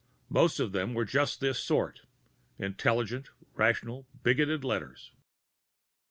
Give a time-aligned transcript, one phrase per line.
[0.29, 2.07] Most of them were just this sort:
[2.57, 5.11] intelligent, rational, bigoted letters.